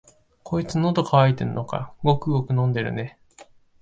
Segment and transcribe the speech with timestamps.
[0.41, 3.19] こいつ、のど渇いてんのか、ごくごく飲んでるね。